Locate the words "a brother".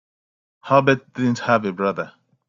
1.63-2.11